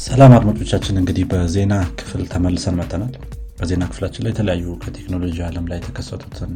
[0.00, 3.14] ሰላም አድማጮቻችን እንግዲህ በዜና ክፍል ተመልሰን መጥተናል
[3.58, 6.52] በዜና ክፍላችን ላይ የተለያዩ ከቴክኖሎጂ አለም ላይ የተከሰቱትን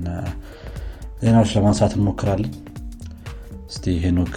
[1.23, 2.53] ዜናዎች ለማንሳት እንሞክራለን።
[3.69, 4.37] እስቲ ሄኖክ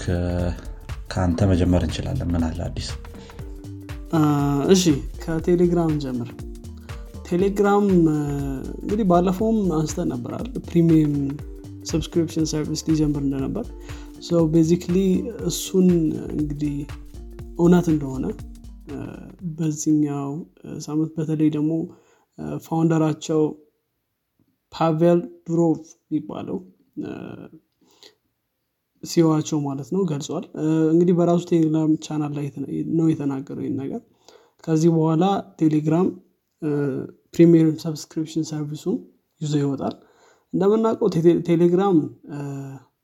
[1.11, 2.89] ከአንተ መጀመር እንችላለን። ምን አለ አዲስ?
[4.75, 4.83] እሺ
[5.23, 6.29] ከቴሌግራም ጀምር።
[7.29, 7.87] ቴሌግራም
[8.81, 11.15] እንግዲህ ባለፈውም አንስተን ነበር premium
[11.91, 13.65] subscription service ሊጀምር እንደነበር።
[14.53, 14.97] basically
[15.49, 15.89] እሱን
[16.33, 16.77] እንግዲህ
[17.59, 18.25] እውነት እንደሆነ
[19.57, 20.31] በዚህኛው
[20.79, 21.71] ሳምንት በተለይ ደግሞ
[22.65, 23.41] founder ኣቸው
[24.73, 26.57] ፓቬል ዱሮቭ የሚባለው
[29.03, 30.45] CEO ኣቸው ማለት ነው ገልጿል።
[30.93, 32.47] እንግዲህ በራሱ Telegram channel ላይ
[32.97, 34.01] ነው የተናገረው ይህን ነገር።
[34.63, 35.23] ከዚህ በኋላ
[35.59, 36.07] Telegram
[37.35, 38.97] premium subscription service ኡን
[39.41, 39.95] ይዞ ይወጣል።
[40.53, 41.09] እንደምናውቀው
[41.49, 41.97] Telegram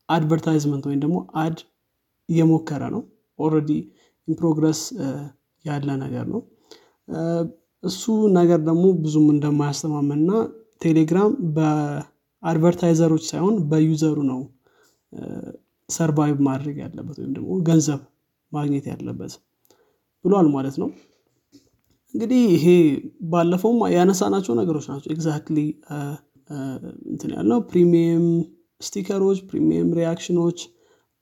[0.10, 1.58] advertisement ወይም ደግሞ ad
[2.30, 3.02] እየሞከረ ነው።
[3.40, 3.70] already
[4.28, 4.80] in progress
[5.66, 6.42] ያለ ነገር ነው።
[7.84, 8.04] እሱ
[8.38, 10.32] ነገር ደግሞ ብዙም እንደማያስተማመንና
[10.82, 14.42] Telegram በ advertiser ኦች ሳይሆን በ user ኡ ነው።
[15.90, 18.02] survive ማድረግ ያለበት ወይም ደግሞ ገንዘብ
[18.52, 19.34] ማግኘት ያለበት
[20.26, 20.90] ብሏል ማለት ነው።
[22.14, 22.66] እንግዲህ ይሄ
[23.32, 25.60] ባለፈውም ያነሳናቸው ነገሮች ናቸው። exactly
[27.12, 28.26] እንትን ያልነው premium
[28.82, 30.60] sticker ኦች premium reaction ኦች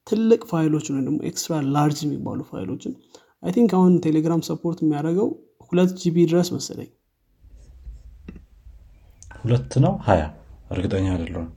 [0.08, 2.94] ትልቅ ፋይሎችን ወይም ደግሞ extra large የሚባሉ file ኦችን
[3.44, 5.30] I think አሁን Telegram support የሚያደርገው
[5.70, 6.90] ሁለት GB ድረስ መሰለኝ።
[9.42, 9.94] ሁለት ነው?
[10.08, 10.24] ሀያ
[10.72, 11.50] እርግጠኛ አይደለሁም።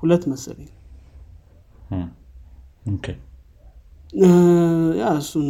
[0.00, 0.70] ሁለት መሰለኝ።
[5.00, 5.46] yeah እሱን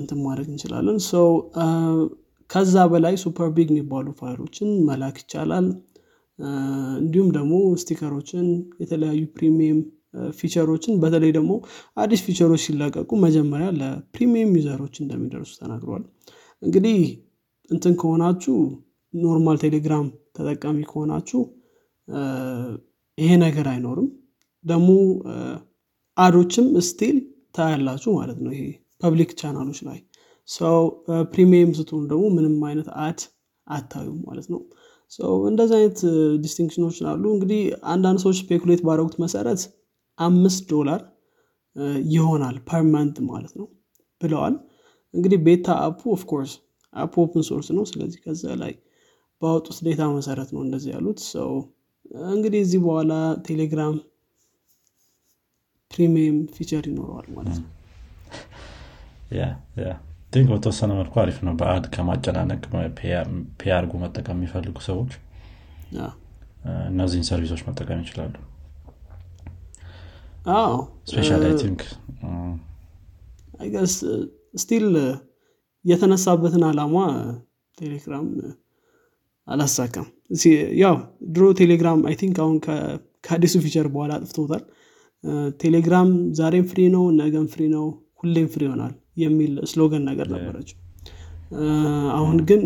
[0.00, 1.28] እንትን ማድረግ እንችላለን። so
[2.50, 5.66] ከዛ በላይ super big የሚባሉ ፋይሎችን መላክ ይቻላል።
[7.00, 8.46] እንዲሁም ደግሞ sticker ኦችን
[8.82, 9.78] የተለያዩ premium
[10.38, 11.52] feature ኦችን በተለይ ደግሞ
[11.96, 16.04] አዲስ feature ኦች ሲለቀቁ መጀመሪያ ለ premium user ኦች እንደሚደርሱ ተናግረዋል።
[16.62, 16.98] እንግዲህ
[17.70, 18.56] እንትን ከሆናችሁ
[19.14, 20.06] normal Telegram
[20.36, 21.40] ተጠቃሚ ከሆናችሁ
[23.18, 24.08] ይሄ ነገር አይኖርም።
[24.64, 24.88] ደግሞ
[26.16, 27.16] ad ኦችም still
[27.56, 28.64] ታያላችሁ ማለት ነው። ይሄ
[29.02, 29.98] public channel ኦች ላይ
[30.48, 30.78] so
[31.32, 33.20] premium ስትሆኑ ደግሞ ምንም አይነት ad
[33.66, 34.60] አታዩም ማለት ነው።
[35.48, 35.98] እንደዚህ አይነት
[36.44, 37.60] distinction ኦች አሉ። እንግዲህ
[37.92, 39.60] አንዳንድ ሰዎች speculate ባደረጉት መሰረት
[40.18, 41.00] አምስት ዶላር
[42.12, 43.66] ይሆናል per month ማለት ነው
[44.20, 44.54] ብለዋል።
[45.14, 46.52] እንግዲህ beta app ኡ of course
[46.94, 48.72] app open source ነው። ስለዚህ ከዛ ላይ
[49.42, 51.50] ባወጡት data መሰረት ነው እንደዚህ ያሉት። so
[52.32, 53.12] እንግዲህ ከዚህ በኋላ
[53.46, 53.94] Telegram
[55.90, 57.70] premium feature ይኖረዋል ማለት ነው።
[60.32, 62.62] think በተወሰነ መልኩ አሪፍ ነው። በ ad ከማጨናነቅ
[63.60, 65.12] ፒያርጎ መጠቀም የሚፈልጉ ሰዎች
[66.90, 68.34] እነዚህን service ኦች መጠቀም ይችላሉ
[71.10, 71.80] especially think
[73.60, 73.94] I guess
[74.62, 74.86] still
[75.84, 76.96] የተነሳበትን አላማ
[77.78, 78.26] ቴሌግራም
[79.48, 80.06] አላሳካም.
[80.82, 80.94] ያው
[81.34, 82.56] ድሮ Telegram I think አሁን
[83.24, 84.62] ከአዲሱ feature በኋላ አጥፍቶታል።
[85.62, 86.08] ቴሌግራም
[86.38, 87.84] ዛሬም free ነው ነገም free ነው
[88.20, 88.92] ሁሌም free ይሆናል
[89.22, 90.78] የሚል slogan ነገር ነበረችው
[92.18, 92.62] አሁን ግን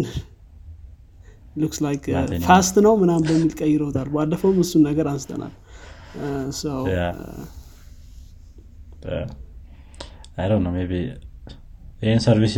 [1.57, 2.05] looks like
[2.47, 5.55] fast ነው ምናምን በሚል ቀይረውታል። ባለፈውም እሱን ነገር አንስተናል
[10.65, 10.95] ነው but
[12.03, 12.55] ይህን service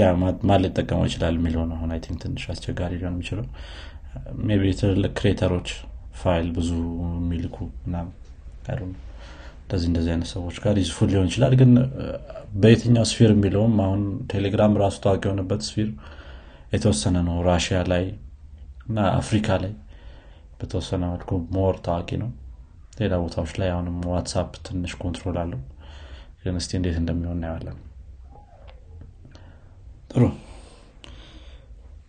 [0.49, 3.47] ማን ሊጠቀመው ይችላል የሚለው ነው አሁን I think ትንሽ አስቸጋሪ ሊሆን የሚችለው።
[4.61, 5.69] but ትልልቅ creator ኦች
[6.21, 6.71] file ብዙ
[7.17, 7.57] የሚልኩ
[9.65, 11.71] እንደዚህ እንደዚህ አይነት ሰዎች ጋር useful ሊሆን ይችላል ግን
[12.55, 14.03] በየትኛው sphere የሚለውም አሁን
[14.33, 15.89] ቴሌግራም ራሱ ታዋቂ የሆነበት sphere
[16.75, 18.05] የተወሰነ ነው። ራሽያ ላይ
[18.89, 19.73] እና አፍሪካ ላይ
[20.61, 22.31] በተወሰነ መልኩ more ታዋቂ ነው።
[23.01, 25.61] ሌላ ቦታዎች ላይ አሁንም WhatsApp ትንሽ control አለው
[26.43, 27.77] ግን እስቲ እንዴት እንደሚሆን እናየዋለን።
[30.11, 30.23] ጥሩ።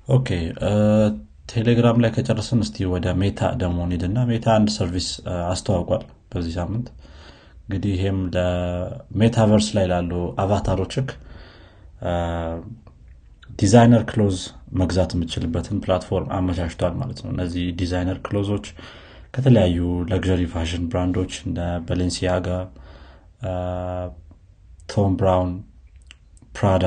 [0.07, 0.29] okay
[1.53, 5.07] Telegram ላይ ከጨረስን እስቲ ወደ Meta ደግሞ ሂድና Meta አንድ service
[5.49, 6.87] አስተዋውቋል በዚህ ሳምንት።
[7.65, 10.11] እንግዲህ ይሄም ለ metaverse ላይ ላሉ
[10.43, 11.09] avatar ኦችህ
[13.59, 14.37] designer clothes
[14.79, 18.65] መግዛት የምችልበትን platform አመቻችቷል ማለት ነው። እነዚህ designer clothes ኦች
[19.35, 19.77] ከተለያዩ
[20.09, 22.47] luxury fashion brand ኦች እንደ Balenciaga
[24.89, 25.51] Thom Browne
[26.55, 26.85] Prada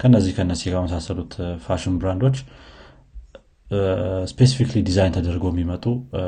[0.00, 1.32] ከነዚህ ከነዚህ ከመሳሰሉት
[1.64, 2.36] fashion brand ኦች
[4.30, 5.84] specifically design ተደርገው የሚመጡ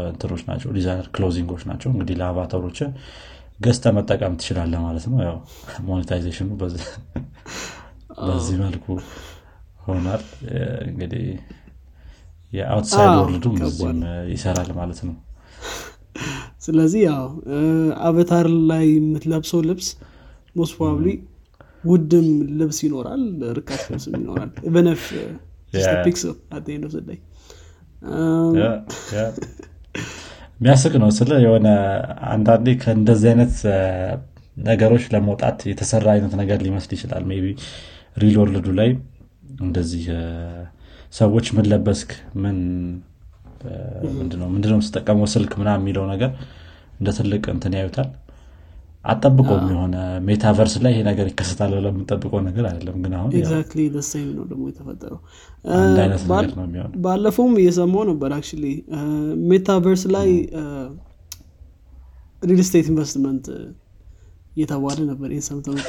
[0.08, 2.78] እንትኖች ናቸው designer clothing ኦች ናቸው። እንግዲህ ለ avatar ኦች
[3.60, 5.36] ገዝተ መጠቀም ትችላለህ ማለት ነው። ያው
[5.88, 6.84] monetization ኡ በዚህ
[8.64, 8.86] መልኩ
[9.86, 10.22] ይሆናል
[10.88, 11.24] እንግዲህ
[12.52, 13.98] የ outside world ኡም በዚህም
[14.32, 15.14] ይሰራል ማለት ነው።
[16.64, 17.24] ስለዚህ ያው
[18.04, 19.88] avatar ላይ የምትለብሰው ልብስ
[20.56, 21.08] most probably
[21.84, 23.22] ውድም ልብስ ይኖራል
[23.58, 25.04] ርካሽ ልብስም ይኖራል። በ NFT
[26.04, 26.22] ፒክስ
[27.08, 27.18] ላይ
[30.56, 31.68] የሚያስቅ ነው ስለ የሆነ
[32.32, 33.54] አንዳንዴ ከእንደዚህ አይነት
[34.64, 37.52] ነገሮች ለመውጣት የተሰራ አይነት ነገር ሊመስል ይችላል። but
[38.16, 38.90] real world ኡ ላይ
[39.60, 40.04] እንደዚህ
[41.12, 42.10] ሰዎች ምን ለበስክ
[42.42, 42.58] ምን
[44.18, 46.30] ምንድነው የምትጠቀመው ስልክ ምናምን የሚለው ነገር
[46.98, 48.08] እንደ ትልቅ እንትን ያዩታል
[49.04, 49.96] አትጠብቅም የሆነ
[50.26, 54.64] metaverse ላይ ይሄ ነገር ይከሰታል ብለን የምንጠብቀው ነገር አይደለም። ግን አሁን exactly ደሳኝ ነው ደግሞ
[54.70, 55.20] የተፈጠረው።
[55.78, 58.48] አንድ አይነት ነገር ነው የሚሆን ባለፈውም እየሰማው ነበር like
[59.50, 60.30] metaverse ላይ
[62.42, 63.46] real estate investment
[64.56, 65.74] እየተባለ ነበር። ይህን ሰምተው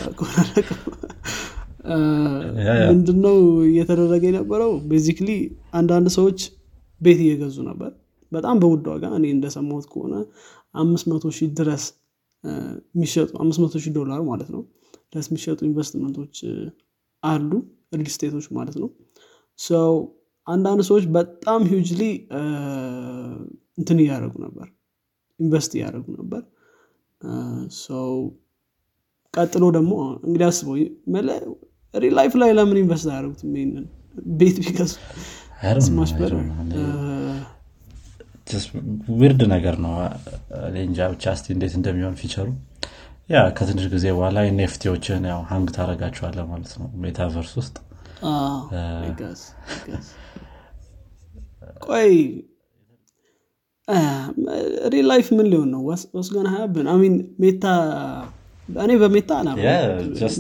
[2.90, 3.38] ምንድነው
[3.70, 4.72] እየተደረገ የነበረው?
[4.90, 5.30] basically
[5.74, 6.40] አንዳንድ ሰዎች
[7.02, 7.92] ቤት እየገዙ ነበር።
[8.32, 10.14] በጣም በውድ ዋጋ እኔ እንደሰማሁት ከሆነ
[10.76, 11.84] አምስት መቶ ሺህ ድረስ
[12.44, 14.62] የሚሸጡ አምስት መቶ ሺህ ዶላር ማለት ነው።
[15.12, 16.36] ድረስ የሚሸጡ ኢንቨስትመንቶች
[17.24, 17.52] አሉ
[17.96, 18.90] real estate ኦች ማለት ነው።
[19.60, 19.94] ሰው
[20.48, 22.04] አንዳንድ ሰዎች በጣም hugely
[23.78, 24.68] እንትን እያደረጉ ነበር
[25.40, 26.42] ኢንቨስት እያደረጉ ነበር።
[27.84, 28.10] ሰው
[29.34, 29.94] ቀጥሎ ደግሞ
[30.26, 30.76] እንግዲህ አስበው
[31.94, 33.86] ሪል ላይፍ ላይ ለምን ኢንቨስት አያደረጉትም ይንን
[34.36, 34.58] ቤት?
[34.62, 34.94] ቢከሱ
[35.88, 36.32] ስማሽበር
[39.20, 39.94] ዊርድ ነገር ነው።
[40.82, 42.48] እንጃ ብቻ እስቲ እንዴት እንደሚሆን ፊቸሩ።
[43.30, 47.76] ያ ከትንሽ ጊዜ በኋላ ኤንኤፍቲዎችን ያው ሀንግ ታደረጋቸዋለ ማለት ነው ሜታቨርስ ውስጥ።
[51.86, 52.12] ቆይ
[54.94, 55.82] ሪል ላይፍ ምን ሊሆን ነው?
[56.18, 57.64] ወስገን ሀያብን አሚን ሜታ
[58.70, 59.50] እኔ በሜታ አላ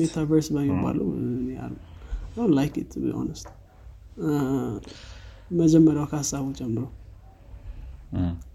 [0.02, 1.08] ሜታቨርስ በሚባለው
[2.58, 3.48] ላይክ ት ሆነስት
[5.52, 6.84] መጀመሪያው ከሀሳቡ ጀምሮ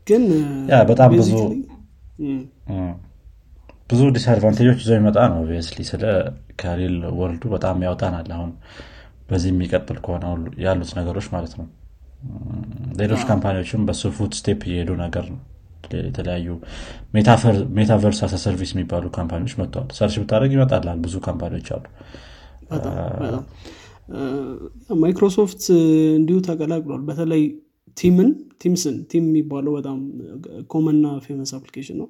[0.09, 0.25] ግን
[0.91, 1.31] በጣም ብዙ
[3.91, 6.05] ብዙ ዲስአድቫንቴጆች ይዘው የሚመጣ ነው ኦብቪየስሊ ስለ
[6.61, 8.51] ከሪል ወርልዱ በጣም ያውጣናል አሁን
[9.29, 10.25] በዚህ የሚቀጥል ከሆነ
[10.65, 11.67] ያሉት ነገሮች ማለት ነው።
[13.01, 15.41] ሌሎች company ዎችም በሱ footstep እየሄዱ ነገር ነው።
[16.01, 16.47] የተለያዩ
[17.77, 21.85] metaverse as a service የሚባሉ company ዎች መጥተዋል። search ብታደረግ ይመጣላል ብዙ company ዎች አሉ።
[25.03, 25.63] ማይክሮሶፍት
[26.19, 27.45] እንዲሁ ተቀላቅሏል። በተለይ
[27.97, 28.29] Team ን
[28.63, 29.99] Teams ን Team የሚባለው በጣም
[30.71, 32.09] common ና famous application ነው።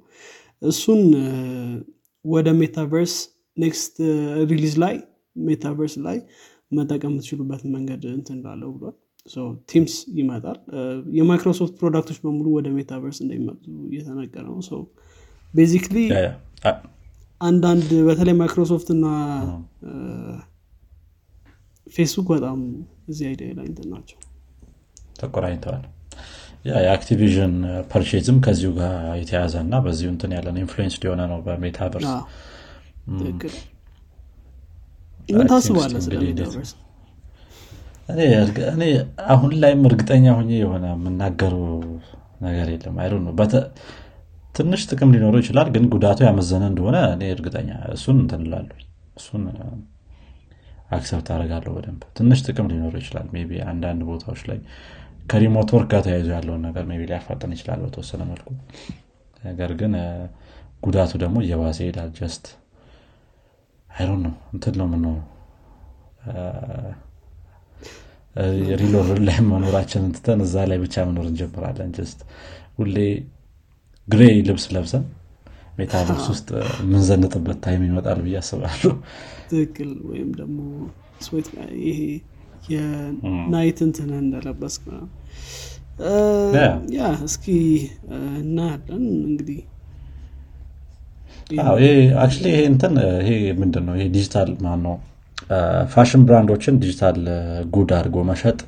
[0.62, 1.00] እሱን
[2.24, 3.14] ወደ ሜታቨርስ
[3.56, 3.94] next
[4.50, 4.94] release ላይ
[5.36, 6.18] ሜታቨርስ ላይ
[6.72, 8.96] መጠቀም የምትችሉበትን መንገድ እንትን ላለው ብሏል።
[9.70, 10.58] Teams ይመጣል።
[11.18, 14.82] የማይክሮሶፍት product ኦች በሙሉ ወደ ሜታቨርስ እንደሚመጡ እየተነገረ ነው።
[15.54, 15.96] basically
[17.40, 19.06] አንዳንድ በተለይ ማይክሮሶፍት እና
[21.86, 22.60] ፌስቡክ በጣም
[23.08, 24.18] እዚህ idea ላይ እንትን ናቸው
[25.16, 25.84] ተቆራኝተዋል።
[26.78, 27.54] የ Activision
[27.90, 32.08] purchase ም ከዚሁ ጋር የተያዘ እና በዚሁ እንትን ያለን influence ሊሆነ ነው በሜታቨርስ።
[35.30, 35.92] ምን ታስባለ
[38.72, 38.82] እኔ
[39.26, 41.64] አሁን ላይም እርግጠኛ ሆኜ የሆነ የምናገረው
[42.40, 43.32] ነገር የለም። ነው
[44.54, 48.76] ትንሽ ጥቅም ሊኖረው ይችላል ግን ጉዳቱ ያመዘነ እንደሆነ እኔ እርግጠኛ እሱን እንትንላለሁ
[49.16, 49.42] እሱን
[50.96, 54.58] accept አደርጋለሁ በደንብ። ትንሽ ጥቅም ሊኖረው ይችላል። maybe አንዳንድ ቦታዎች ላይ
[55.26, 58.48] ከሪሞት ወርክ ጋር ተያይዞ ያለውን ነገር ቢ ሊያፋጠን ይችላል በተወሰነ መልኩ።
[59.42, 59.92] ነገር ግን
[60.82, 62.44] ጉዳቱ ደግሞ እየባሰ ይሄዳል። ጀስት
[63.88, 65.14] አይሮን ነው እንትን ነው ምነው
[68.80, 72.18] ሪሎር ላይ መኖራችንን ትተን እዛ ላይ ብቻ መኖር እንጀምራለን። ጀስት
[72.78, 72.96] ሁሌ
[74.08, 75.04] ግሬ ልብስ ለብሰን
[75.78, 76.48] ሜታቨርስ ውስጥ
[76.80, 78.92] የምንዘንጥበት ታይም ይመጣል ብዬ አስባለሁ።
[79.50, 80.58] ትክክል። ወይም ደግሞ
[81.84, 81.98] ይሄ
[82.72, 84.76] የናይት እንትን እንደለበስ
[86.96, 87.44] ያ። እስኪ
[88.38, 89.60] እናያለን እንግዲህ።
[91.78, 91.84] ይሄ
[92.70, 93.30] እንትን ይሄ
[93.60, 94.96] ምንድን ነው ይሄ ዲጂታል ማን ነው
[95.92, 97.18] ፋሽን ብራንዶችን ዲጂታል
[97.74, 98.58] ጉድ አድርጎ መሸጥ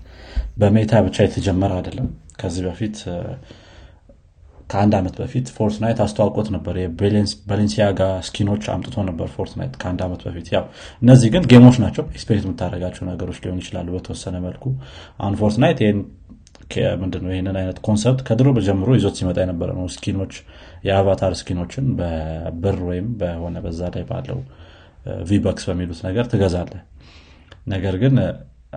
[0.58, 2.08] በሜታ ብቻ የተጀመረ አይደለም።
[2.40, 2.96] ከዚህ በፊት
[4.70, 10.48] ከአንድ ዓመት በፊት ፎርትናይት አስተዋውቆት ነበር። የባሌንሲያጋ skin ኦች አምጥቶ ነበር ፎርትናይት ከአንድ ዓመት በፊት።
[10.54, 10.64] ያው
[11.02, 14.64] እነዚህ ግን game ኦች ናቸው። experiment የምታደረጋቸው ነገሮች ሊሆን ይችላሉ በተወሰነ መልኩ።
[15.20, 15.80] አሁን ፎርትናይት
[17.02, 20.34] ምንድነው ይህንን አይነት concept ከድሮ ጀምሮ ይዞት ሲመጣ የነበረ ነው። skin ኦች
[20.86, 24.40] የ avatar skin ኦችን በብር ወይም በሆነ በዛ ላይ ባለው
[25.28, 26.72] V-Bucks በሚሉት ነገር ትገዛለ
[27.66, 28.16] ነገር ግን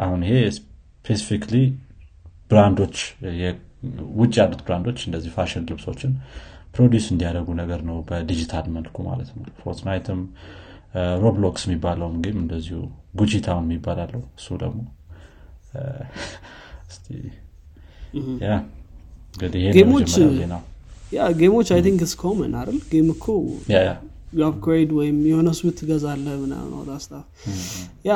[0.02, 1.56] አሁን ይሄ specifically
[2.51, 2.98] brand ኦች
[4.20, 6.12] ውጭ ያሉት brand ኦች እንደዚህ ፋሽን ልብሶችን
[6.76, 10.20] ፕሮዲስ እንዲያደርጉ ነገር ነው በዲጂታል መልኩ ማለት ነው። ፎርትናይትም
[11.24, 12.80] ሮብሎክስ የሚባለውም ጌም እንደዚሁ
[13.20, 14.80] ጉጂ ታውን የሚባላለው እሱ ደግሞ
[21.40, 22.80] ጌሞች አይ ቲንክ ስ ኮመን አይደል?
[22.92, 23.26] ጌም እኮ
[24.42, 26.90] አፕግሬድ ወይም የሆነ ሱት ትገዛለ ምናምን
[28.06, 28.12] ያ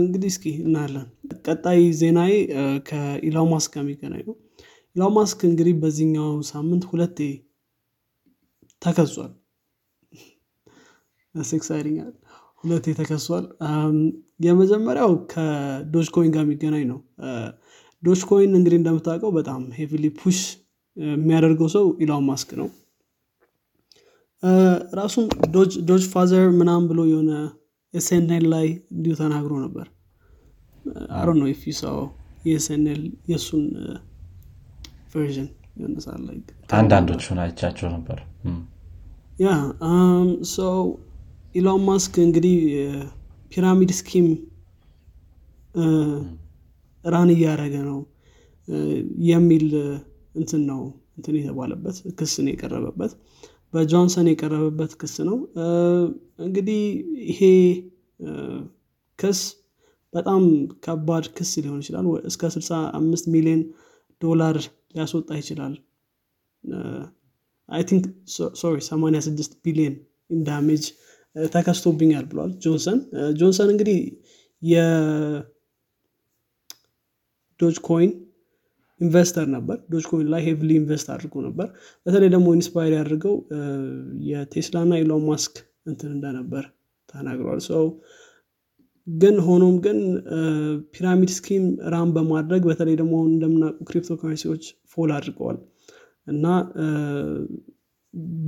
[0.00, 1.06] እንግዲህ እስኪ እናያለን።
[1.46, 2.32] ቀጣይ ዜናዬ
[2.88, 4.36] ከኢላን ማስክ ጋር የሚገናኝ ነው
[4.96, 7.18] ኢላን ማስክ እንግዲህ በዚህኛው ሳምንት ሁለቴ
[8.82, 9.32] ተከሷል።
[11.54, 11.98] exciting
[12.60, 13.44] ሁለቴ ተከሷል።
[14.46, 16.98] የመጀመሪያው ከ Dogecoin ጋር የሚገናኝ ነው።
[18.02, 20.40] Dogecoin እንግዲህ እንደምታውቀው በጣም heavily push
[20.96, 22.68] የሚያደርገው ሰው ኢላን ማስክ ነው።
[24.98, 25.24] ራሱም
[25.88, 27.30] Dogefather ምናም ብሎ የሆነ
[27.94, 29.86] ኤስኤንኤል ላይ እንዲሁ ተናግሮ ነበር።
[31.18, 31.96] አሮ ነው ፊ ሰው
[33.28, 33.64] የእሱን
[35.12, 35.48] ቨርዥን
[35.78, 36.22] ይሆነሳል
[36.78, 38.18] አንዳንዶቹን አይቻቸው ነበር።
[39.40, 39.48] ያ
[40.54, 40.76] ሰው
[41.54, 42.56] ኢሎን ማስክ እንግዲህ
[43.52, 44.26] ፒራሚድ ስኪም
[47.04, 47.98] ራን እያደረገ ነው
[49.28, 49.66] የሚል
[50.34, 50.80] እንትን ነው
[51.18, 53.12] እንትን የተባለበት ክስ ነው የቀረበበት
[53.74, 55.36] በጆንሰን የቀረበበት ክስ ነው።
[56.38, 56.80] እንግዲህ
[57.30, 57.40] ይሄ
[59.18, 59.40] ክስ
[60.12, 60.42] በጣም
[60.84, 63.62] ከባድ ክስ ሊሆን ይችላል። እስከ 65 ሚሊዮን
[64.22, 64.56] ዶላር
[64.94, 65.74] ሊያስወጣ ይችላል።
[67.68, 68.04] I think
[68.60, 69.94] sorry 86 ቢሊዮን
[70.46, 70.84] damage
[71.36, 72.98] ተከስቶብኛል ብሏል ጆንሰን።
[73.38, 73.98] ጆንሰን እንግዲህ
[74.62, 75.46] የ
[77.88, 78.12] Dogecoin
[79.00, 81.68] investor ነበር። Dogecoin ላይ heavily invest አድርጎ ነበር።
[82.06, 83.34] በተለይ ደግሞ inspire ያደርገው
[84.30, 85.54] የቴስላ ና ኢሎን ማስክ
[85.86, 86.64] እንትን እንደነበር
[87.08, 87.84] ተናግሯል። so
[89.06, 89.98] ግን ሆኖም ግን
[90.94, 95.58] pyramid scheme run በማድረግ በተለይ ደግሞ አሁን እንደምናውቁ cryptocurrency ዎች fall አድርገዋል።
[96.26, 96.44] እና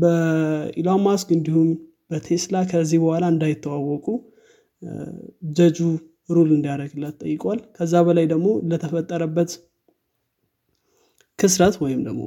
[0.01, 1.69] በኢሎን ማስክ እንዲሁም
[2.11, 4.07] በቴስላ ከዚህ በኋላ እንዳይተዋወቁ
[5.53, 5.79] ጀጁ
[6.29, 9.51] rule እንዲያደረግላት ጠይቋል። ከዛ በላይ ደግሞ ለተፈጠረበት
[11.39, 12.23] ክስረት ወይም ደግሞ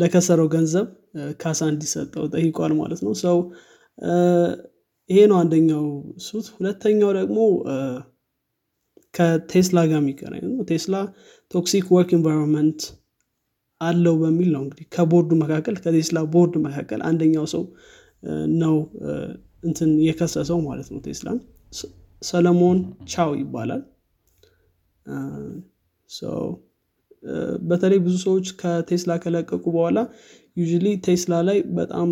[0.00, 0.86] ለከሰረው ገንዘብ
[1.40, 3.36] ካሳ እንዲሰጠው ጠይቋል ማለት ነው። so
[5.10, 5.84] ይሄ ነው አንደኛው
[6.24, 7.38] suit ሁለተኛው ደግሞ
[9.14, 10.96] ከቴስላ ጋር የሚገናኝ ነው። ቴስላ
[11.50, 12.80] toxic work environment
[13.80, 17.64] አለው በሚል ነው እንግዲህ ከቦርዱ መካከል ከቴስላ ቦርድ መካከል አንደኛው ሰው
[18.62, 18.74] ነው
[19.64, 21.38] እንትን የከሰሰው ማለት ነው ቴስላን።
[22.22, 22.78] ሰለሞን
[23.12, 23.82] ቻው ይባላል።
[27.68, 29.98] በተለይ ብዙ ሰዎች ከቴስላ ከለቀቁ በኋላ
[30.62, 32.08] usually ቴስላ ላይ በጣም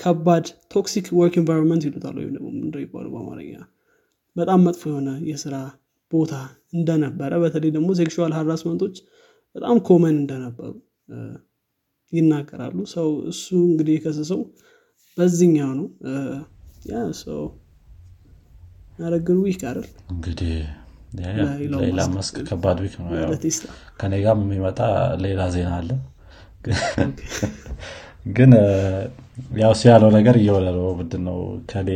[0.00, 2.48] ከባድ toxic work environment ይሉታል ወይም ደግሞ
[2.84, 3.54] ይባሉ በአማርኛ?
[4.36, 5.54] በጣም መጥፎ የሆነ የስራ
[6.12, 6.34] ቦታ
[6.74, 8.96] እንደነበረ በተለይ ደግሞ sexual harassment ኦች
[9.56, 10.72] በጣም common እንደነበሩ
[12.12, 14.40] ይናገራሉ። so እሱ እንግዲህ የከሰሰው
[15.18, 15.86] በዚህኛው ነው።
[16.90, 17.42] ያ ሰው
[18.98, 19.88] ያረግን week አይደል?
[20.12, 20.54] እንግዲህ
[21.82, 23.08] ሌላ መስክ ከባድ week ነው።
[24.00, 24.80] ከኔ ጋር የሚመጣ
[25.24, 25.90] ሌላ ዜና አለ
[28.30, 28.50] ግን
[29.60, 31.38] ያው ያለው ነገር እየሆነ ነው ምንድን ነው
[31.70, 31.90] ከኔ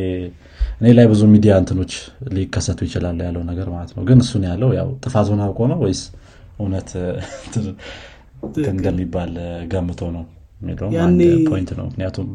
[0.80, 1.92] እኔ ላይ ብዙ ሚዲያ እንትኖች
[2.36, 6.02] ሊከሰቱ ይችላል ያለው ነገር ማለት ነው። ግን እሱን ያለው ያው ጥፋቱን አውቆ ነው ወይስ
[6.58, 6.90] እውነት
[8.70, 9.32] እንደሚባል
[9.72, 10.24] ገምቶ ነው
[10.60, 12.28] የሚለውም አንድ point ነው። ምክንያቱም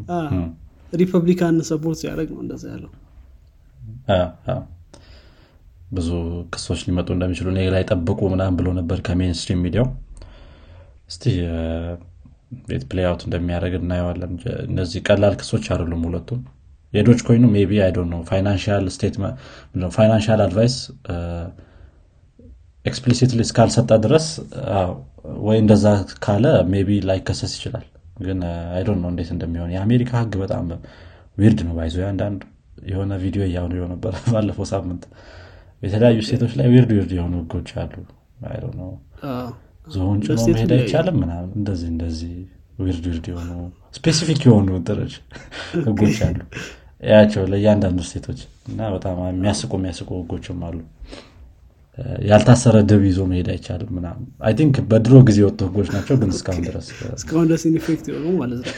[0.92, 2.90] Republican support ሲያደረግ ነው እንደዛ ያለው።
[5.96, 6.08] ብዙ
[6.52, 9.86] ክሶች ሊመጡ እንደሚችሉ እኔ ላይ ጠብቁ ምናም ብሎ ነበር ከ mainstream media ው።
[11.10, 11.24] እስቲ
[12.68, 14.32] እንዴት play out እንደሚያደርግ እናየዋለን።
[14.66, 16.40] እነዚህ ቀላል ክሶች አይደሉም ሁለቱም።
[16.92, 18.86] የ Dogecoin ኡ maybe I don't know financial
[19.96, 20.74] financial advice
[22.84, 24.26] explicitly እስካልሰጠ ድረስ
[25.46, 25.84] ወይ እንደዛ
[26.24, 26.44] ካለ
[26.88, 27.86] maybe ላይከሰስ ይችላል።
[28.18, 28.40] ግን
[28.76, 30.66] I don't know እንዴት እንደሚሆን። የአሜሪካ ህግ በጣም
[31.38, 32.40] weird ነው by the way አንዳንድ
[32.86, 35.02] የሆነ ቪዲዮ እያሆኑ ነበር ባለፈው ሳምንት።
[35.82, 37.94] የተለያዩ state ኦች ላይ weird weird የሆኑ ህጎች አሉ
[39.86, 42.32] ዝሆን ጭኖ መሄድ አይቻልም ምናምን። እንደዚህ እንደዚህ
[42.80, 43.50] weird weird የሆኑ
[43.96, 45.14] specific የሆኑ ጥሮች
[45.86, 46.38] ህጎች አሉ።
[47.08, 48.40] ያቸው ለእያንዳንዱ state ኦች
[48.70, 50.78] እና በጣም የሚያስቁ የሚያስቁ ህጎችም አሉ።
[52.28, 56.62] ያልታሰረ ድብ ይዞ መሄድ አይቻልም ምናምን። I think በድሮ ጊዜ የወጡ ህጎች ናቸው ግን እስካሁን
[56.68, 56.86] ድረስ
[57.16, 58.74] እስካሁን ድረስ in effect የሆኑ ማለት ነው።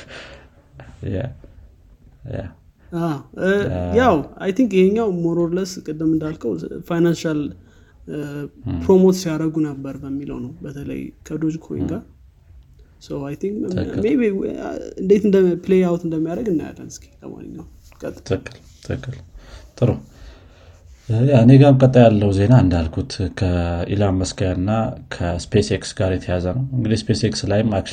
[3.99, 6.53] ያው I think ይሄኛው more or less ቅድም እንዳልከው
[6.89, 7.41] financial
[8.83, 12.03] promote ሲያደረጉ ነበር በሚለው ነው። በተለይ ከ Dogecoin ጋር
[15.01, 15.25] እንዴት
[15.65, 17.67] play out እንደሚያደርግ እናያለን እስኪ ለማንኛው
[18.83, 19.17] ትክክል
[19.79, 19.91] ጥሩ።
[21.39, 24.71] እኔ ጋም ቀጣ ያለው ዜና እንዳልኩት ከኢላን መስኪያ እና
[25.15, 27.89] ከ SpaceX ጋር የተያዘ ነው። እንግዲህ SpaceX ላይም አክ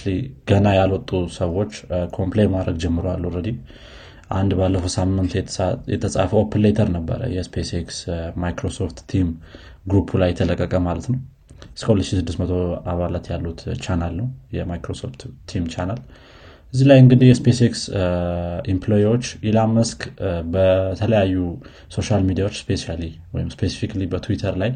[0.51, 1.73] ገና ያልወጡ ሰዎች
[2.15, 3.49] complain ማድረግ ጀምረዋል already
[4.31, 5.31] አንድ ባለፈው ሳምንት
[5.93, 9.29] የተጻፈ open letter ነበረ የ SpaceX Microsoft Team
[9.85, 11.19] group ኡ ላይ የተለቀቀ ማለት ነው።
[11.75, 12.59] እስከ 2600
[12.91, 15.99] አባላት ያሉት ቻናል ነው የ Microsoft Team ቻናል።
[16.73, 17.81] እዚህ ላይ እንግዲህ የ SpaceX
[18.73, 20.01] employee ዎች ኢላን መስክ
[20.53, 21.35] በተለያዩ
[21.95, 23.01] social media ዎች specially
[23.33, 24.71] ወይም specifically በትዊተር ላይ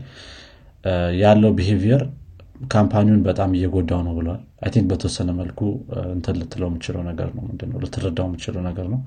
[1.21, 2.01] ያለው behavior
[2.73, 5.59] company ውን በጣም እየጎዳው ነው ብለዋል I think በተወሰነ መልኩ
[6.13, 7.77] እንትን ልትለው የምችለው ነገር ነው። ምንድነው?
[7.83, 8.99] ልትረዳው የምችለው ነገር ነው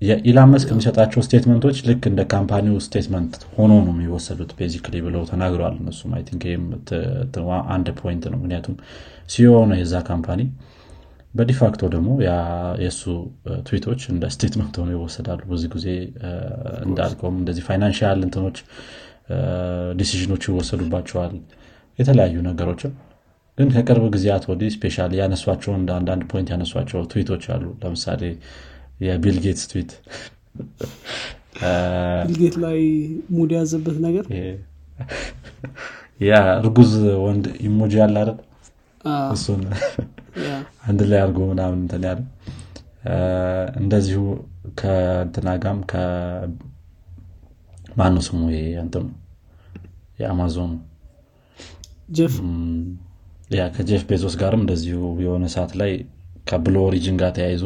[0.00, 5.22] የኢላን መስክ የሚሰጣቸው statement ኦች ልክ እንደ company ው statement ሆኖ ነው የሚወሰዱት basically ብለው
[5.30, 6.22] ተናግረዋል። እነሱም አይ
[7.74, 8.76] አንድ point ነው። ምክንያቱም
[9.28, 10.40] CEO ነው የዛ company።
[11.34, 12.08] በ de facto ደግሞ
[12.78, 13.02] የእሱ
[13.66, 15.86] ትዊቶች እንደ statement ሆኖ ይወሰዳሉ። ብዙ ጊዜ
[16.86, 18.58] እንዳልከውም እንደዚህ financial እንትኖች
[20.00, 21.34] decision ኦች ይወሰዱባቸዋል።
[21.98, 22.92] የተለያዩ ነገሮችም
[23.58, 28.22] ግን ከቅርብ ጊዜያት ወዲህ specially ያነሷቸው እንደ አንዳንድ point ያነሷቸው ትዊቶች አሉ። ለምሳሌ
[29.00, 29.90] የቢል ጌትስ ትዊት
[32.22, 32.78] ቢልጌት ላይ
[33.30, 34.24] ሙድ ያዘበት ነገር?
[36.20, 36.92] ያ እርጉዝ
[37.24, 38.38] ወንድ emoji ያለ አይደል?
[39.34, 39.62] እሱን
[40.88, 42.20] አንድ ላይ አድርጎ ምናምን እንትን ያለ።
[43.80, 44.22] እንደዚሁ
[44.80, 45.78] ከእንትና ጋም
[47.98, 48.40] ማነው ስሙ
[48.82, 49.06] እንትኑ?
[50.20, 50.72] የአማዞን
[52.08, 52.34] ጀፍ
[53.50, 55.92] ያ ከጄፍ ቤዞስ ጋርም እንደዚሁ የሆነ ሰዓት ላይ
[56.48, 57.64] ከ Blue Origin ጋር ተያይዞ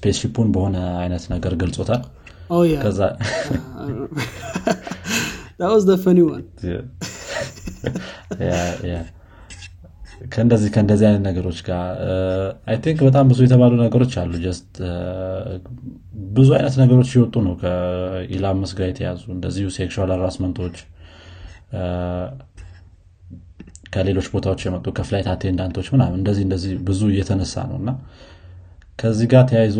[0.00, 2.02] spaceship ኡን በሆነ አይነት ነገር ገልጾታል
[2.50, 2.60] Oh.
[2.82, 3.00] ከዛ
[5.58, 6.44] that was the funny one.
[8.46, 8.96] ያ- ያ።
[10.32, 11.84] ከእንደዚህ ከእንደዚህ አይነት ነገሮች ጋር
[12.68, 14.72] I think በጣም ብዙ የተባሉ ነገሮች አሉ just
[16.34, 20.76] ብዙ አይነት ነገሮች ሲወጡ ነው ከኢላን መስክ ጋር የተያዙ እንደዚሁ sexual harassment ኦች
[23.94, 27.90] ከሌሎች ቦታዎች የመጡ ከ flight attendant ኦች ምናምን እንደዚህ እንደዚህ ብዙ እየተነሳ ነው እና
[29.00, 29.78] ከዚህ ጋር ተያይዞ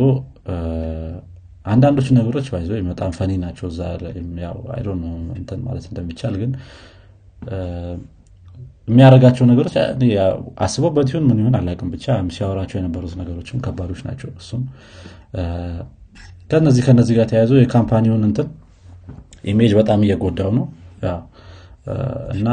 [1.67, 3.67] አንዳንዶቹ ነገሮች ባይዞ በጣም funny ናቸው።
[5.37, 6.53] እንትን ማለት እንደሚቻል ግን
[8.89, 9.75] የሚያደርጋቸው ነገሮች
[10.61, 14.62] አስበውበት ይሁን ምን ይሁን አላውቅም። ብቻ ሲያወራቸው የነበሩት ነገሮችም ከባዶች ናቸው እሱም።
[16.50, 18.49] ከነዚህ ከነዚህ ጋር ተያይዞ የ company ውን እንትን
[19.45, 20.65] image በጣም እየጎዳው ነው።
[22.35, 22.49] እና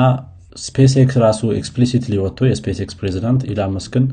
[0.62, 4.06] SpaceX ራሱ explicitly ወጥቶ የ SpaceX ፕሬዚዳንት Elon Musk ን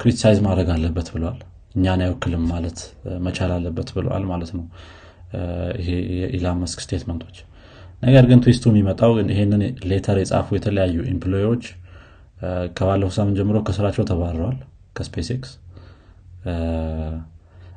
[0.00, 1.40] criticize ማድረግ አለበት ብለዋል
[1.76, 2.78] እኛን አይወክልም ማለት
[3.26, 4.64] መቻል አለበት ብለዋል ማለት ነው።
[5.86, 7.36] የ Elon Musk statement ኦች።
[8.02, 11.64] ነገር ግን twist ኡ የሚመጣው ይሄንን letter የጻፉ የተለያዩ employee ዎች
[12.76, 14.56] ከባለፈው ሳምንት ጀምሮ ከስራቸው ተባረዋል
[14.96, 15.52] ከ SpaceX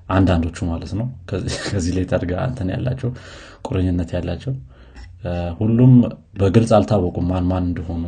[0.10, 3.10] አንዳንዶቹ ማለት ነው። ከዚህ- letter ጋር እንትን ያላቸው
[3.68, 4.54] ቁርኝነት ያላቸው
[5.60, 5.94] ሁሉም
[6.40, 8.04] በግልጽ አልታወቁም ማን ማን እንደሆኑ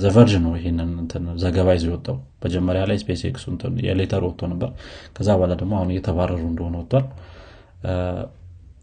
[0.00, 0.90] The Verge ነው ይህንን
[1.42, 4.70] ዘገባ ይዞ የወጣው። መጀመሪያ ላይ Space እንትን የ letter ወጥቶ ነበር።
[5.16, 7.06] ከዛ በኋላ ደግሞ አሁን እየተባረሩ እንደሆነ ወጥቷል።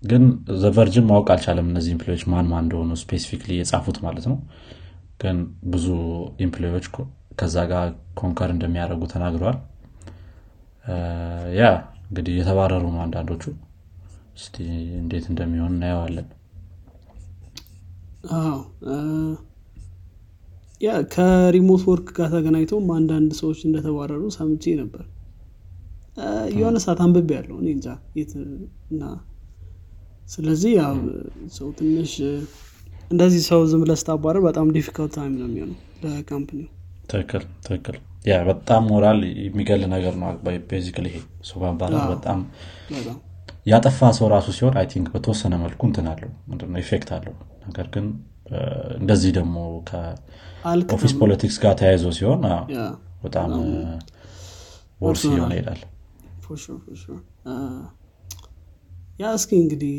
[0.03, 0.23] ግን
[0.63, 4.37] The Verge ን ማወቅ አልቻለም እነዚህ employee ዎች ማን ማን እንደሆኑ specifically የጻፉት ማለት ነው።
[5.21, 5.85] ግን ብዙ
[6.45, 6.87] employee ዎች
[7.39, 7.87] ከዛ ጋር
[8.19, 9.57] concur እንደሚያደርጉ ተናግረዋል።
[11.57, 11.63] ያ
[12.07, 13.43] እንግዲህ እየተባረሩ ነው አንዳንዶቹ።
[14.37, 14.55] እስቲ
[14.99, 16.27] እንዴት እንደሚሆን እናየዋለን
[20.81, 25.03] ያ ከ remote work ጋር ተገናኝቶም አንዳንድ ሰዎች እንደተባረሩ ሰምቼ ነበር።
[26.53, 27.87] የሆነ ሰዓት አንብቤ ያለው እኔ እንጃ
[28.17, 28.31] የት
[28.91, 29.01] እና
[30.29, 30.95] ስለዚህ ያው
[31.57, 32.13] ሰው ትንሽ
[33.11, 36.69] እንደዚህ ሰው ዝም ብለህ ስታባረር በጣም difficult time ነው የሚሆነው ለ company ው።
[37.11, 40.29] ትክክል ትክክል። ያ በጣም ሞራል የሚገል ነገር ነው
[40.71, 42.39] basically ይሄ ሰው ማባረር በጣም
[43.65, 46.79] ያጠፋ ሰው ራሱ ሲሆን I think በተወሰነ መልኩ እንትን አለው ምንድነው?
[46.83, 47.33] effect አለው።
[47.65, 48.05] ነገር ግን
[48.99, 49.55] እንደዚህ ደግሞ
[49.89, 52.41] ከ office politics ጋር ተያይዞ ሲሆን
[53.23, 53.51] በጣም
[55.01, 55.79] worse personal እየሆነ ይሄዳል.
[57.47, 57.53] አ፣
[59.19, 59.93] yeah እስኪ እንግዲህ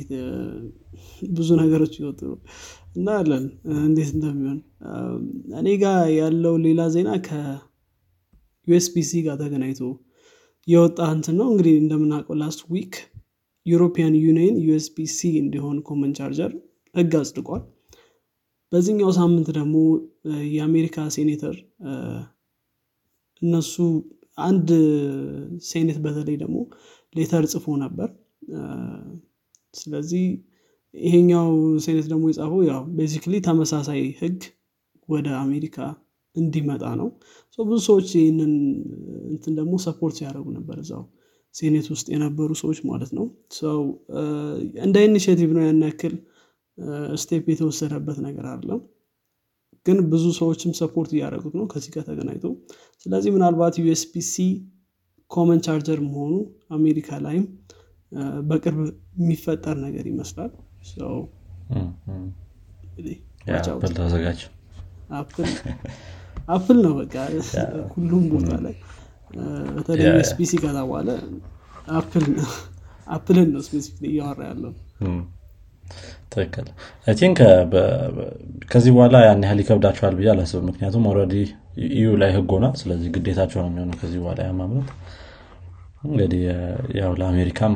[1.37, 2.21] ብዙ ነገሮች ይወጡ
[2.97, 3.45] እናያለን።
[3.83, 4.59] እንዴት እንደሚሆን?
[5.61, 9.83] እኔ ጋር ያለው ሌላ ዜና ከ USB-C ጋር ተገናኝቶ
[10.69, 12.95] የወጣ እንትን ነው። እንግዲህ እንደምናውቀው last week
[13.67, 16.53] European Union USB-C እንዲሆን common charger
[16.95, 17.63] ህግ አጽድቋል
[18.73, 19.75] በዚህኛው ሳምንት ደግሞ
[20.55, 21.57] የአሜሪካ ሴኔተር
[23.43, 23.75] እነሱ
[24.39, 24.69] አንድ
[25.69, 26.57] ሴኔት በተለይ ደግሞ
[27.15, 28.09] letter ጽፎ ነበር።
[29.75, 30.25] ስለዚህ
[30.95, 31.49] ይሄኛው
[31.85, 34.39] ሴኔት ደግሞ የጻፈው ያው basically ተመሳሳይ ህግ
[35.09, 35.77] ወደ አሜሪካ
[36.37, 37.09] እንዲመጣ ነው።
[37.59, 38.53] ብዙ ሰዎች ይህንን
[39.31, 41.03] እንትን ደግሞ support ሲያደርጉ ነበር እዛው
[41.55, 43.27] ሴኔት ውስጥ የነበሩ ሰዎች ማለት ነው።
[44.87, 46.15] እንደ initiative ነው ያን ያክል
[47.23, 48.81] step የተወሰደበት ነገር አይደለም
[49.87, 52.47] ግን ብዙ ሰዎችም support እያደረጉት ነው ከዚህ ጋር ተገናኝቶ።
[53.07, 54.35] ስለዚህ ምናልባት USB-C
[55.31, 56.35] common charger መሆኑ
[56.77, 57.45] አሜሪካ ላይም
[58.49, 58.79] በቅርብ
[59.19, 60.53] የሚፈጠር ነገር ይመስላል።
[63.99, 64.41] ተዘጋጅ።
[66.49, 67.15] Apple ነው በቃ
[67.95, 68.77] ሁሉም ቦታ ላይ።
[69.75, 70.05] በተለይ.
[70.09, 71.09] USB-C ከተባለ
[71.99, 72.49] Apple ነው።
[73.07, 74.73] Apple ን ነው specific እያወራ ያለው
[76.33, 76.67] ትክክል።
[77.19, 77.39] think
[78.71, 81.35] ከዚህ በኋላ ያን ያህል ይከብዳቸዋል ብዬ አላስብም። ምክንያቱም already
[81.93, 84.91] EU ላይ ህግ ሆኗል። ስለዚህ ግዴታቸው ነው የሚሆነው ከዚህ በኋላ ያማምረት
[86.05, 86.43] እንግዲህ
[86.99, 87.75] ያው ለአሜሪካም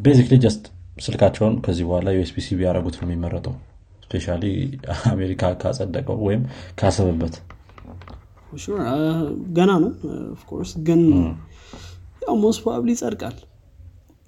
[0.00, 0.64] basically just
[0.98, 3.54] ስልካቸውን ከዚህ በኋላ USB-C ቢያደረጉት ነው የሚመረጠው።
[4.04, 4.26] especially
[5.12, 6.42] አሜሪካ ካጸደቀው ወይም
[6.80, 7.34] ካሰበበት።
[9.56, 9.90] ገና ነው
[10.34, 11.02] of course ግን
[12.22, 13.36] ያው most probably ይጸድቃል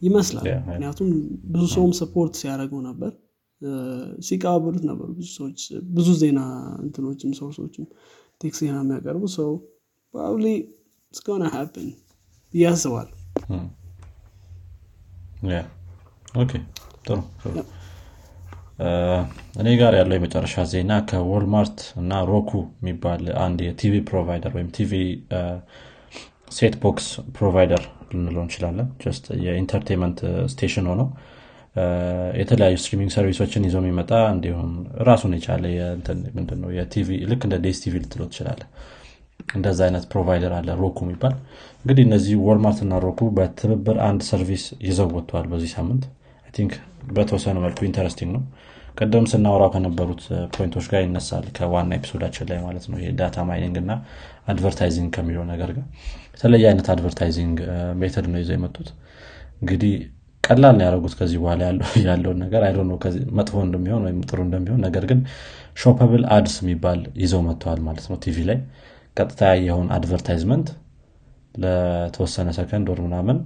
[0.03, 0.47] ይመስላል.
[0.69, 1.09] ምክንያቱም
[1.55, 3.13] ብዙ ሰውም support ሲያደርገው ነበር።
[4.27, 5.63] ሲቀባበሉት ነበሩ ብዙ ሰዎች።
[5.97, 6.41] ብዙ ዜና
[6.85, 7.87] እንትኖችም source ኦችም
[8.41, 9.51] tech ዜና የሚያቀርቡ ሰው
[10.15, 10.47] probably
[11.15, 11.45] እስከሆነ
[15.51, 15.61] yeah
[16.37, 16.53] okay
[17.07, 17.19] ጥሩ.
[17.43, 17.55] ጥሩ።
[19.61, 24.69] እኔ ጋር ያለው የመጨረሻ ዜና ከ Walmart እና Roku የሚባል አንድ የ TV provider ወይም
[24.77, 24.93] TV
[26.51, 30.19] set box provider ልንለው እንችላለን። just የ entertainment
[30.53, 31.09] station ሆነው
[32.41, 34.71] የተለያዩ streaming service ኦችን ይዞ የሚመጣ እንዲሁም
[35.09, 35.65] ራሱን የቻለ
[36.37, 38.63] ምንድነው የቲቪ ልክ እንደ DSTV ልትለው ትችላለ
[39.55, 41.35] እንደዛ አይነት provider አለ Roku የሚባል።
[41.83, 46.03] እንግዲህ እነዚህ Walmart እና Roku በትብብር አንድ service ይዘው ወጥተዋል በዚህ ሳምንት።
[46.55, 46.73] think
[47.17, 48.43] በተወሰነ መልኩ interesting ነው
[49.01, 50.23] ቀደም ስናወራው ከነበሩት
[50.55, 53.93] point ኦች ጋር ይነሳል ከዋና episode ኣችን ላይ ማለት ነው data mining እና
[54.49, 55.87] advertising ከሚለው ነገር ጋር።
[56.35, 57.59] የተለየ አይነት advertising
[58.01, 58.89] method ነው ይዘው የመጡት።
[59.63, 59.95] እንግዲህ
[60.45, 62.73] ቀላል ነው ያደረጉት ከዚህ በኋላ ያለው- ያለውን ነገር። አይ
[63.39, 65.21] መጥፎ እንደሚሆን ወይም ጥሩ እንደሚሆን ነገር ግን
[65.77, 68.59] shoppable ads የሚባል ይዘው መጥተዋል ማለት ነው ቲቪ ላይ።
[69.17, 70.69] ቀጥታ ያየኸውን advertisement
[71.55, 73.39] ለተወሰነ ሰከንድ ወር ምናምን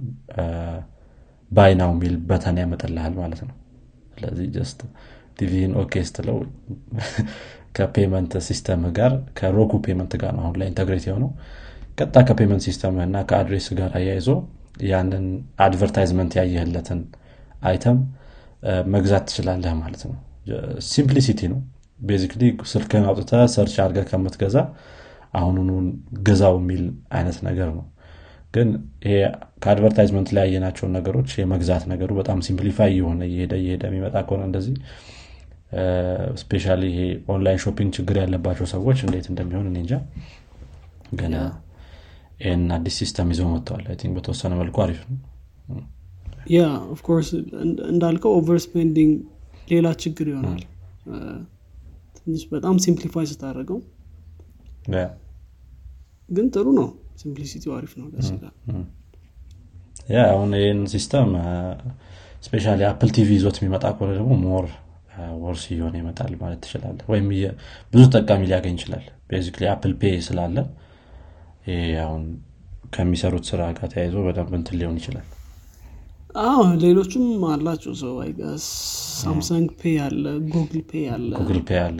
[1.51, 3.53] buy now የሚል button ያመጠልሃል ማለት ነው።
[4.13, 4.79] ስለዚህ just
[5.39, 6.37] TV ን okay ስትለው
[7.77, 11.31] ከ payment system ጋር ከ Roku payment ጋር ነው አሁን ላይ integrate የሆነው።
[11.97, 14.27] ቀጥታ ከ payment system እና ከ address ጋር አያይዞ
[14.85, 15.25] ያንን
[15.65, 17.01] advertisement ያየህለትን
[17.63, 17.97] አይተም
[18.93, 20.15] መግዛት ትችላለህ ማለት ነው።
[20.89, 21.59] simplicity ነው።
[21.99, 24.57] basically ስልክን አውጥተ search አድርገ ከምትገዛ
[25.33, 25.69] አሁኑኑ
[26.27, 26.83] ግዛው የሚል
[27.17, 27.85] አይነት ነገር ነው።
[28.53, 28.69] ግን
[29.05, 29.15] ይሄ
[29.63, 34.75] ከ advertisement ላይ ያየናቸውን ነገሮች የመግዛት ነገሩ በጣም simplify የሆነ እየሄደ እየሄደ የሚመጣ ከሆነ እንደዚህ
[36.41, 36.99] especially ይሄ
[37.33, 39.93] online shopping ችግር ያለባቸው ሰዎች እንዴት እንደሚሆን እኔ እንጃ።
[41.19, 41.33] ግን
[42.41, 45.19] ይህን አዲስ system ይዘው መጥተዋል። I think በተወሰነ መልኩ አሪፍ ነው።
[46.53, 46.61] yeah
[46.93, 47.29] of course
[47.91, 49.13] እንዳልከው over spending
[49.71, 50.61] ሌላ ችግር ይሆናል።
[52.17, 53.79] ትንሽ በጣም simplify ስታደርገው
[54.95, 55.05] ያ
[56.29, 56.87] ግን ጥሩ ነው።
[57.21, 58.55] simplicity ው አሪፍ ነው። ደስ ይላል።
[60.13, 61.29] yeah አሁን ይህን system
[62.45, 64.65] especially አፕል ቲቪ ይዞት የሚመጣ ከሆነ ደግሞ more
[65.43, 67.27] worse እየሆነ ይመጣል ማለት ትችላለህ ወይም
[67.93, 70.57] ብዙ ጠቃሚ ሊያገኝ ይችላል። basically Apple Pay ስላለ
[72.03, 72.23] አሁን
[72.93, 75.25] ከሚሰሩት ስራ ጋር ተያይዞ በደንብ እንትን ሊሆን ይችላል።
[76.43, 78.65] አዎ ሌሎችም አላቸው ሰው I guess
[79.21, 80.23] Samsung Pay አለ
[80.53, 81.99] Google Pay አለ። Google Pay አለ።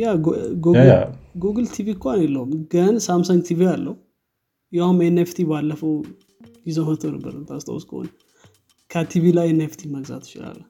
[0.00, 0.08] yeah
[1.44, 3.94] ጉግል ቲቪ እንኳን የለውም። ግን ሳምሰንግ ቲቪ አለው።
[4.72, 5.94] ያውም NFT ባለፈው
[6.66, 8.08] ይዘው መጥተው ነበር። ታስታውስ ከሆነ
[8.94, 10.60] ከቲቪ ላይ NFT መግዛት ትችላለህ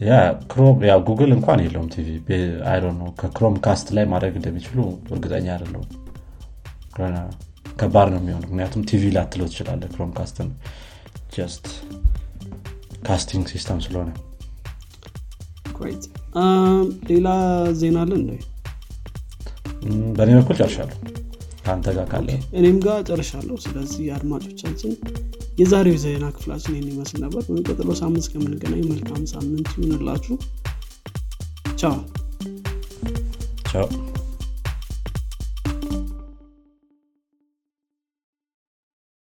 [0.00, 0.14] yeah
[0.50, 2.08] Chrome yeah ጉግል እንኳን የለውም ቲቪ።
[2.98, 4.78] ነው ከ Chromecast ላይ ማድረግ እንደሚችሉ
[5.10, 5.84] እርግጠኛ አይደለሁም
[7.78, 10.50] ከባድ ነው የሚሆን ምክንያቱም ቲቪ ላትለው ትችላለህ Chromecast ን
[11.32, 11.66] just
[13.06, 14.10] casting system ስለሆነ
[15.76, 16.04] great
[17.10, 17.28] ሌላ
[17.80, 18.30] ዜና አለ እንደ
[19.86, 20.98] እም፣ በእኔ በኩል ጨርሻለሁ።
[21.64, 24.92] ከአንተ ጋር ካለ እኔም ጋር ጨርሻለሁ። ስለዚህ አድማጮቻችን
[25.58, 30.36] የዛሬው የዜና ክፍላችን ይህን ይመስል ነበር። በሚቀጥለው ሳምንት እስከምንገናኝ መልካም ሳምንት ይሁንላችሁ።
[31.78, 31.96] ቻው።
[33.70, 33.86] ቻው